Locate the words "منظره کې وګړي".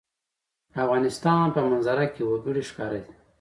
1.67-2.63